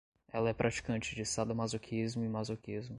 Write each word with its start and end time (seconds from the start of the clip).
Ela 0.33 0.49
é 0.49 0.53
praticante 0.55 1.13
de 1.13 1.23
sadomasoquismo 1.23 2.23
e 2.23 2.27
masoquismo 2.27 2.89